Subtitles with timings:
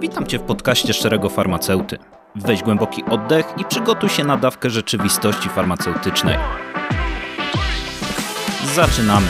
[0.00, 1.98] Witam Cię w podcaście Szczerego Farmaceuty.
[2.34, 6.36] Weź głęboki oddech i przygotuj się na dawkę rzeczywistości farmaceutycznej.
[8.74, 9.26] Zaczynamy.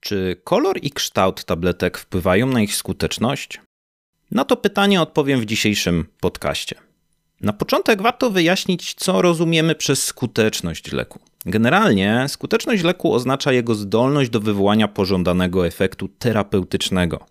[0.00, 3.60] Czy kolor i kształt tabletek wpływają na ich skuteczność?
[4.30, 6.85] Na to pytanie odpowiem w dzisiejszym podcaście.
[7.40, 11.18] Na początek warto wyjaśnić, co rozumiemy przez skuteczność leku.
[11.46, 17.26] Generalnie skuteczność leku oznacza jego zdolność do wywołania pożądanego efektu terapeutycznego.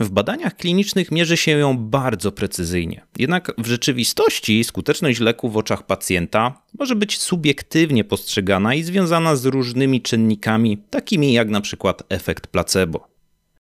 [0.00, 3.02] W badaniach klinicznych mierzy się ją bardzo precyzyjnie.
[3.18, 9.44] Jednak w rzeczywistości skuteczność leku w oczach pacjenta może być subiektywnie postrzegana i związana z
[9.44, 13.09] różnymi czynnikami, takimi jak na przykład efekt placebo.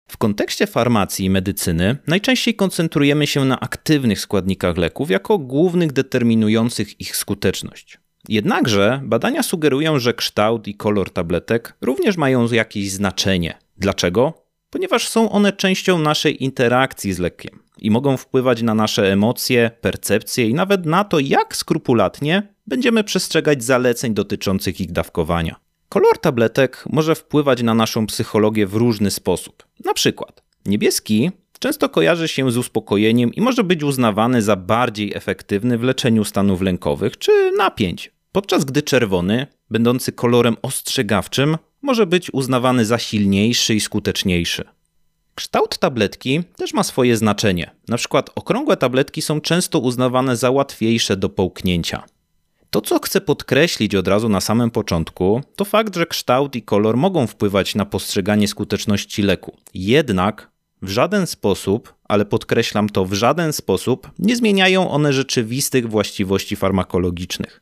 [0.07, 7.01] W kontekście farmacji i medycyny najczęściej koncentrujemy się na aktywnych składnikach leków jako głównych determinujących
[7.01, 7.99] ich skuteczność.
[8.29, 13.57] Jednakże badania sugerują, że kształt i kolor tabletek również mają jakieś znaczenie.
[13.77, 14.45] Dlaczego?
[14.69, 20.49] Ponieważ są one częścią naszej interakcji z lekiem i mogą wpływać na nasze emocje, percepcje
[20.49, 25.64] i nawet na to, jak skrupulatnie będziemy przestrzegać zaleceń dotyczących ich dawkowania.
[25.89, 29.63] Kolor tabletek może wpływać na naszą psychologię w różny sposób.
[29.85, 35.77] Na przykład niebieski często kojarzy się z uspokojeniem i może być uznawany za bardziej efektywny
[35.77, 42.85] w leczeniu stanów lękowych czy napięć, podczas gdy czerwony, będący kolorem ostrzegawczym, może być uznawany
[42.85, 44.63] za silniejszy i skuteczniejszy.
[45.35, 47.71] Kształt tabletki też ma swoje znaczenie.
[47.87, 52.03] Na przykład okrągłe tabletki są często uznawane za łatwiejsze do połknięcia.
[52.75, 56.97] To, co chcę podkreślić od razu na samym początku, to fakt, że kształt i kolor
[56.97, 59.57] mogą wpływać na postrzeganie skuteczności leku.
[59.73, 66.55] Jednak w żaden sposób, ale podkreślam to w żaden sposób, nie zmieniają one rzeczywistych właściwości
[66.55, 67.61] farmakologicznych.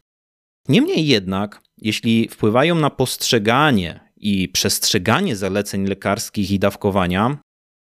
[0.69, 7.38] Niemniej jednak, jeśli wpływają na postrzeganie i przestrzeganie zaleceń lekarskich i dawkowania,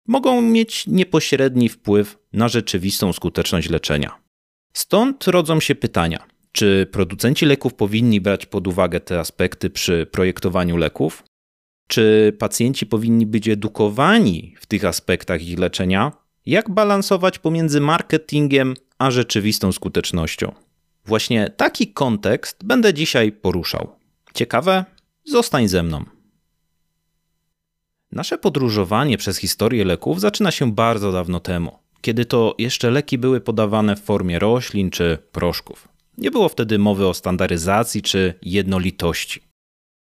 [0.07, 4.17] mogą mieć niepośredni wpływ na rzeczywistą skuteczność leczenia.
[4.73, 10.77] Stąd rodzą się pytania: czy producenci leków powinni brać pod uwagę te aspekty przy projektowaniu
[10.77, 11.23] leków?
[11.87, 16.11] Czy pacjenci powinni być edukowani w tych aspektach ich leczenia?
[16.45, 20.51] Jak balansować pomiędzy marketingiem a rzeczywistą skutecznością?
[21.05, 23.95] Właśnie taki kontekst będę dzisiaj poruszał.
[24.33, 24.85] Ciekawe?
[25.25, 26.05] Zostań ze mną.
[28.11, 33.41] Nasze podróżowanie przez historię leków zaczyna się bardzo dawno temu, kiedy to jeszcze leki były
[33.41, 35.90] podawane w formie roślin czy proszków.
[36.21, 39.41] Nie było wtedy mowy o standaryzacji czy jednolitości.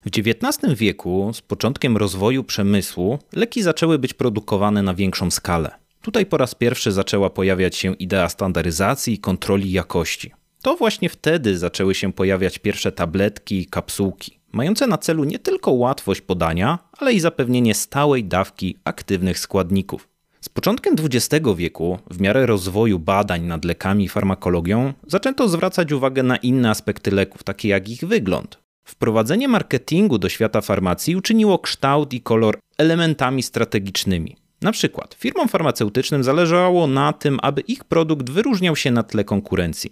[0.05, 5.71] W XIX wieku, z początkiem rozwoju przemysłu, leki zaczęły być produkowane na większą skalę.
[6.03, 10.33] Tutaj po raz pierwszy zaczęła pojawiać się idea standaryzacji i kontroli jakości.
[10.63, 15.73] To właśnie wtedy zaczęły się pojawiać pierwsze tabletki i kapsułki, mające na celu nie tylko
[15.73, 20.09] łatwość podania, ale i zapewnienie stałej dawki aktywnych składników.
[20.41, 26.23] Z początkiem XX wieku, w miarę rozwoju badań nad lekami i farmakologią, zaczęto zwracać uwagę
[26.23, 28.59] na inne aspekty leków, takie jak ich wygląd.
[28.85, 34.37] Wprowadzenie marketingu do świata farmacji uczyniło kształt i kolor elementami strategicznymi.
[34.63, 39.91] Na przykład firmom farmaceutycznym zależało na tym, aby ich produkt wyróżniał się na tle konkurencji.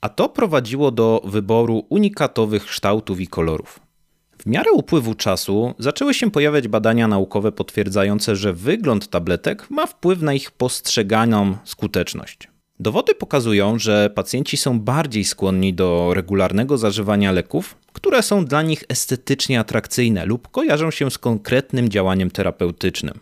[0.00, 3.85] A to prowadziło do wyboru unikatowych kształtów i kolorów.
[4.46, 10.22] W miarę upływu czasu zaczęły się pojawiać badania naukowe potwierdzające, że wygląd tabletek ma wpływ
[10.22, 12.38] na ich postrzeganą skuteczność.
[12.80, 18.84] Dowody pokazują, że pacjenci są bardziej skłonni do regularnego zażywania leków, które są dla nich
[18.88, 23.20] estetycznie atrakcyjne lub kojarzą się z konkretnym działaniem terapeutycznym.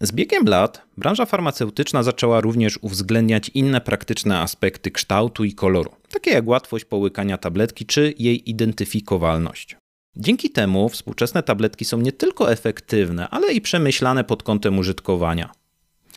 [0.00, 6.30] Z biegiem lat branża farmaceutyczna zaczęła również uwzględniać inne praktyczne aspekty kształtu i koloru, takie
[6.30, 9.76] jak łatwość połykania tabletki czy jej identyfikowalność.
[10.16, 15.50] Dzięki temu współczesne tabletki są nie tylko efektywne, ale i przemyślane pod kątem użytkowania,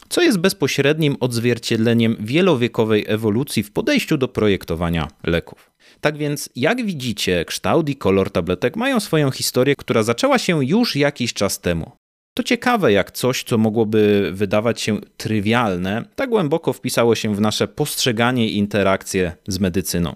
[0.09, 5.71] co jest bezpośrednim odzwierciedleniem wielowiekowej ewolucji w podejściu do projektowania leków.
[6.01, 10.95] Tak więc, jak widzicie, kształt i kolor tabletek mają swoją historię, która zaczęła się już
[10.95, 11.91] jakiś czas temu.
[12.33, 17.67] To ciekawe, jak coś, co mogłoby wydawać się trywialne, tak głęboko wpisało się w nasze
[17.67, 20.15] postrzeganie i interakcje z medycyną.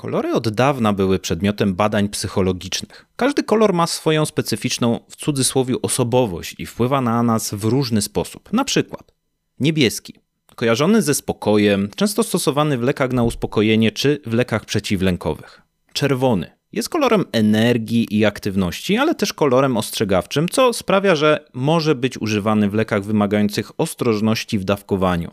[0.00, 3.06] Kolory od dawna były przedmiotem badań psychologicznych.
[3.16, 8.52] Każdy kolor ma swoją specyficzną, w cudzysłowie, osobowość i wpływa na nas w różny sposób.
[8.52, 9.14] Na przykład
[9.58, 10.14] niebieski,
[10.54, 15.62] kojarzony ze spokojem, często stosowany w lekach na uspokojenie czy w lekach przeciwlękowych.
[15.92, 22.18] Czerwony jest kolorem energii i aktywności, ale też kolorem ostrzegawczym, co sprawia, że może być
[22.18, 25.30] używany w lekach wymagających ostrożności w dawkowaniu.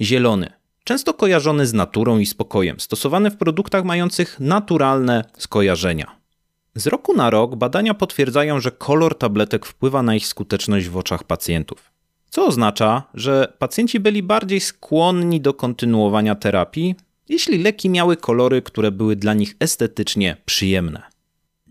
[0.00, 6.16] Zielony często kojarzony z naturą i spokojem, stosowany w produktach mających naturalne skojarzenia.
[6.74, 11.24] Z roku na rok badania potwierdzają, że kolor tabletek wpływa na ich skuteczność w oczach
[11.24, 11.92] pacjentów.
[12.30, 16.94] Co oznacza, że pacjenci byli bardziej skłonni do kontynuowania terapii,
[17.28, 21.11] jeśli leki miały kolory, które były dla nich estetycznie przyjemne.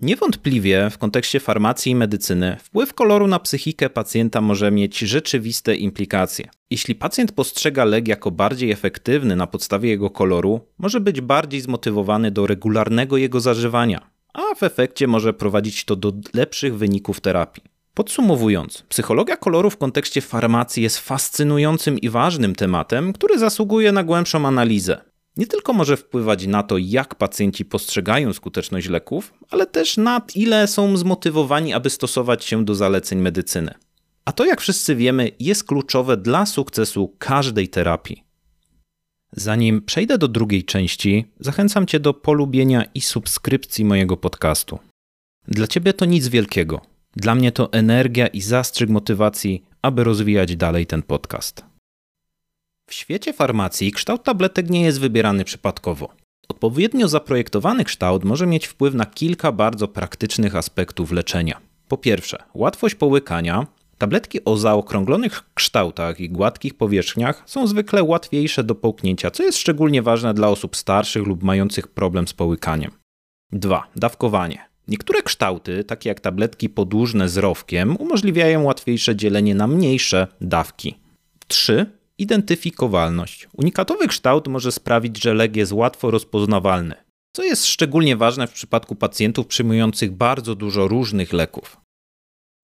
[0.01, 6.49] Niewątpliwie w kontekście farmacji i medycyny wpływ koloru na psychikę pacjenta może mieć rzeczywiste implikacje.
[6.69, 12.31] Jeśli pacjent postrzega lek jako bardziej efektywny na podstawie jego koloru, może być bardziej zmotywowany
[12.31, 17.63] do regularnego jego zażywania, a w efekcie może prowadzić to do lepszych wyników terapii.
[17.93, 24.47] Podsumowując, psychologia koloru w kontekście farmacji jest fascynującym i ważnym tematem, który zasługuje na głębszą
[24.47, 30.21] analizę nie tylko może wpływać na to, jak pacjenci postrzegają skuteczność leków, ale też na
[30.35, 33.73] ile są zmotywowani, aby stosować się do zaleceń medycyny.
[34.25, 38.23] A to, jak wszyscy wiemy, jest kluczowe dla sukcesu każdej terapii.
[39.31, 44.79] Zanim przejdę do drugiej części, zachęcam Cię do polubienia i subskrypcji mojego podcastu.
[45.47, 46.81] Dla Ciebie to nic wielkiego.
[47.15, 51.70] Dla mnie to energia i zastrzyk motywacji, aby rozwijać dalej ten podcast.
[52.91, 56.09] W świecie farmacji kształt tabletek nie jest wybierany przypadkowo.
[56.49, 61.59] Odpowiednio zaprojektowany kształt może mieć wpływ na kilka bardzo praktycznych aspektów leczenia.
[61.87, 63.67] Po pierwsze, łatwość połykania.
[63.97, 70.01] Tabletki o zaokrąglonych kształtach i gładkich powierzchniach są zwykle łatwiejsze do połknięcia, co jest szczególnie
[70.01, 72.91] ważne dla osób starszych lub mających problem z połykaniem.
[73.51, 73.87] 2.
[73.95, 74.59] Dawkowanie.
[74.87, 80.97] Niektóre kształty, takie jak tabletki podłużne z rowkiem, umożliwiają łatwiejsze dzielenie na mniejsze dawki.
[81.47, 83.47] 3 Identyfikowalność.
[83.57, 86.95] Unikatowy kształt może sprawić, że lek jest łatwo rozpoznawalny,
[87.35, 91.77] co jest szczególnie ważne w przypadku pacjentów przyjmujących bardzo dużo różnych leków.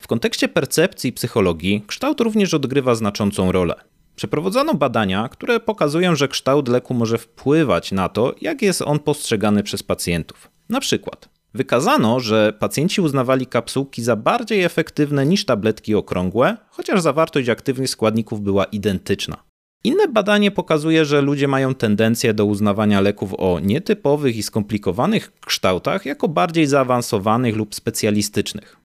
[0.02, 3.76] W kontekście percepcji i psychologii kształt również odgrywa znaczącą rolę.
[4.16, 9.64] Przeprowadzono badania, które pokazują, że kształt leku może wpływać na to, jak jest on postrzegany
[9.64, 10.52] przez pacjentów.
[10.70, 17.50] Na przykład wykazano, że pacjenci uznawali kapsułki za bardziej efektywne niż tabletki okrągłe, chociaż zawartość
[17.50, 19.47] aktywnych składników była identyczna.
[19.88, 26.06] Inne badanie pokazuje, że ludzie mają tendencję do uznawania leków o nietypowych i skomplikowanych kształtach
[26.06, 28.78] jako bardziej zaawansowanych lub specjalistycznych.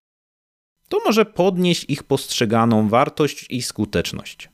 [0.89, 4.49] To może podnieść ich postrzeganą wartość i skuteczność.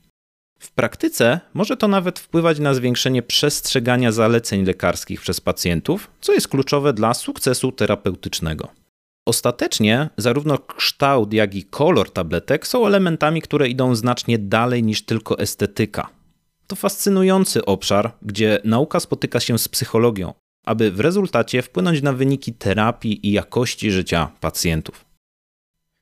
[0.59, 6.47] W praktyce może to nawet wpływać na zwiększenie przestrzegania zaleceń lekarskich przez pacjentów, co jest
[6.47, 8.67] kluczowe dla sukcesu terapeutycznego.
[9.25, 15.39] Ostatecznie zarówno kształt, jak i kolor tabletek są elementami, które idą znacznie dalej niż tylko
[15.39, 16.18] estetyka.
[16.69, 20.33] To fascynujący obszar, gdzie nauka spotyka się z psychologią,
[20.65, 25.05] aby w rezultacie wpłynąć na wyniki terapii i jakości życia pacjentów.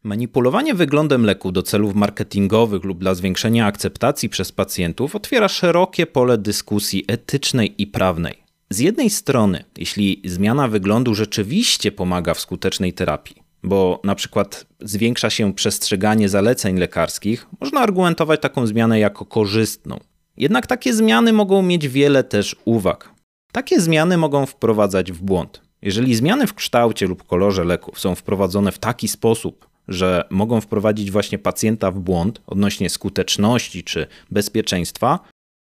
[0.04, 6.38] Manipulowanie wyglądem leku do celów marketingowych lub dla zwiększenia akceptacji przez pacjentów otwiera szerokie pole
[6.38, 8.44] dyskusji etycznej i prawnej.
[8.70, 15.30] Z jednej strony, jeśli zmiana wyglądu rzeczywiście pomaga w skutecznej terapii, bo na przykład zwiększa
[15.30, 20.00] się przestrzeganie zaleceń lekarskich, można argumentować taką zmianę jako korzystną.
[20.38, 23.14] Jednak takie zmiany mogą mieć wiele też uwag.
[23.52, 25.62] Takie zmiany mogą wprowadzać w błąd.
[25.82, 31.12] Jeżeli zmiany w kształcie lub kolorze leków są wprowadzone w taki sposób, że mogą wprowadzić
[31.12, 35.20] właśnie pacjenta w błąd odnośnie skuteczności czy bezpieczeństwa,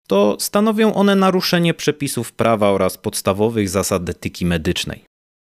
[0.08, 5.04] to stanowią one naruszenie przepisów prawa oraz podstawowych zasad etyki medycznej.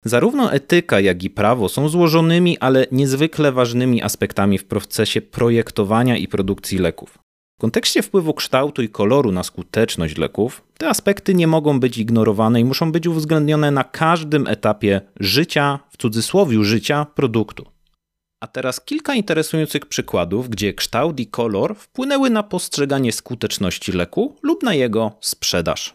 [0.04, 6.28] Zarówno etyka, jak i prawo są złożonymi, ale niezwykle ważnymi aspektami w procesie projektowania i
[6.28, 7.18] produkcji leków.
[7.58, 12.60] W kontekście wpływu kształtu i koloru na skuteczność leków, te aspekty nie mogą być ignorowane
[12.60, 17.66] i muszą być uwzględnione na każdym etapie życia, w cudzysłowie życia produktu.
[18.40, 24.62] A teraz kilka interesujących przykładów, gdzie kształt i kolor wpłynęły na postrzeganie skuteczności leku lub
[24.62, 25.94] na jego sprzedaż.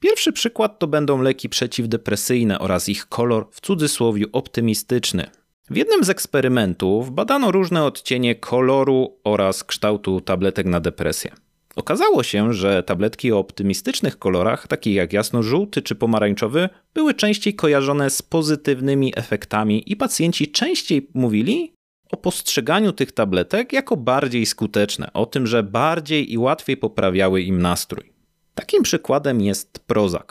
[0.00, 5.41] Pierwszy przykład to będą leki przeciwdepresyjne oraz ich kolor w cudzysłowie optymistyczny.
[5.70, 11.32] W jednym z eksperymentów badano różne odcienie koloru oraz kształtu tabletek na depresję.
[11.76, 18.10] Okazało się, że tabletki o optymistycznych kolorach, takie jak jasno-żółty czy pomarańczowy, były częściej kojarzone
[18.10, 21.72] z pozytywnymi efektami i pacjenci częściej mówili
[22.12, 27.62] o postrzeganiu tych tabletek jako bardziej skuteczne, o tym, że bardziej i łatwiej poprawiały im
[27.62, 28.12] nastrój.
[28.54, 30.26] Takim przykładem jest Prozac.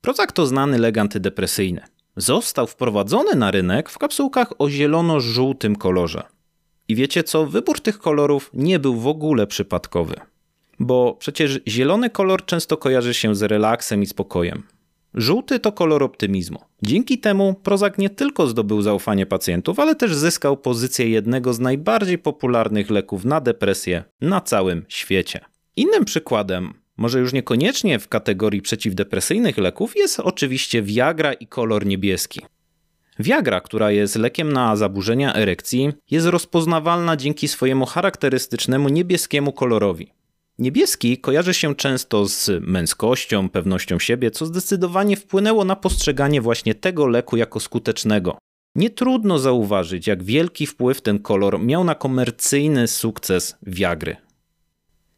[0.00, 1.91] Prozac to znany lek antydepresyjny.
[2.16, 6.22] Został wprowadzony na rynek w kapsułkach o zielono-żółtym kolorze.
[6.88, 7.46] I wiecie co?
[7.46, 10.14] Wybór tych kolorów nie był w ogóle przypadkowy
[10.82, 14.62] bo przecież zielony kolor często kojarzy się z relaksem i spokojem.
[15.14, 16.58] Żółty to kolor optymizmu.
[16.82, 22.18] Dzięki temu Prozac nie tylko zdobył zaufanie pacjentów, ale też zyskał pozycję jednego z najbardziej
[22.18, 25.40] popularnych leków na depresję na całym świecie.
[25.76, 32.40] Innym przykładem, może już niekoniecznie w kategorii przeciwdepresyjnych leków, jest oczywiście Viagra i kolor niebieski.
[33.18, 40.12] Viagra, która jest lekiem na zaburzenia erekcji, jest rozpoznawalna dzięki swojemu charakterystycznemu niebieskiemu kolorowi.
[40.58, 47.06] Niebieski kojarzy się często z męskością, pewnością siebie, co zdecydowanie wpłynęło na postrzeganie właśnie tego
[47.06, 48.38] leku jako skutecznego.
[48.74, 54.16] Nie trudno zauważyć, jak wielki wpływ ten kolor miał na komercyjny sukces Viagry.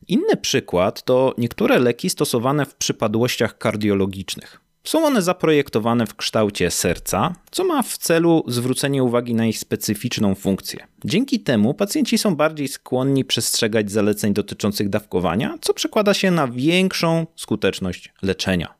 [0.09, 4.61] Inny przykład to niektóre leki stosowane w przypadłościach kardiologicznych.
[4.85, 10.35] Są one zaprojektowane w kształcie serca, co ma w celu zwrócenie uwagi na ich specyficzną
[10.35, 10.87] funkcję.
[11.05, 17.27] Dzięki temu pacjenci są bardziej skłonni przestrzegać zaleceń dotyczących dawkowania, co przekłada się na większą
[17.37, 18.75] skuteczność leczenia.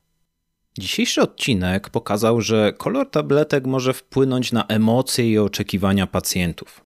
[0.79, 6.84] Dzisiejszy odcinek pokazał, że kolor tabletek może wpłynąć na emocje i oczekiwania pacjentów.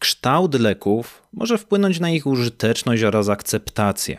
[0.00, 4.18] Kształt leków może wpłynąć na ich użyteczność oraz akceptację.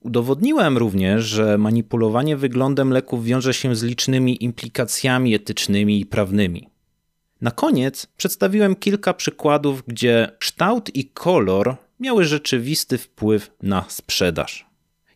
[0.00, 6.68] Udowodniłem również, że manipulowanie wyglądem leków wiąże się z licznymi implikacjami etycznymi i prawnymi.
[7.40, 14.66] Na koniec przedstawiłem kilka przykładów, gdzie kształt i kolor miały rzeczywisty wpływ na sprzedaż.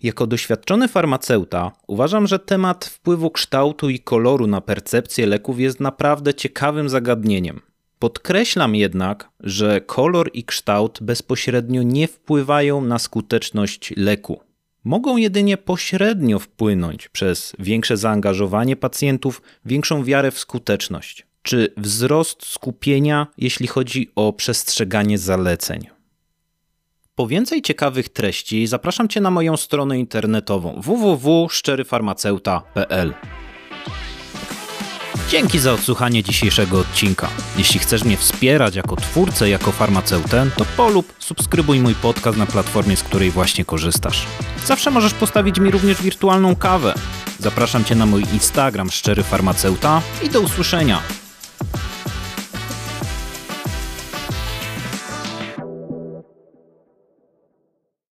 [0.02, 6.34] Jako doświadczony farmaceuta uważam, że temat wpływu kształtu i koloru na percepcję leków jest naprawdę
[6.34, 7.67] ciekawym zagadnieniem.
[7.98, 14.40] Podkreślam jednak, że kolor i kształt bezpośrednio nie wpływają na skuteczność leku.
[14.84, 23.26] Mogą jedynie pośrednio wpłynąć przez większe zaangażowanie pacjentów, większą wiarę w skuteczność czy wzrost skupienia,
[23.38, 25.86] jeśli chodzi o przestrzeganie zaleceń.
[27.14, 33.14] Po więcej ciekawych treści zapraszam Cię na moją stronę internetową www.szczeryfarmaceuta.pl.
[35.28, 37.28] Dzięki za odsłuchanie dzisiejszego odcinka.
[37.58, 42.96] Jeśli chcesz mnie wspierać jako twórcę, jako farmaceutę, to polub, subskrybuj mój podcast na platformie,
[42.96, 44.26] z której właśnie korzystasz.
[44.64, 46.94] Zawsze możesz postawić mi również wirtualną kawę.
[47.38, 51.02] Zapraszam Cię na mój Instagram Szczery Farmaceuta i do usłyszenia.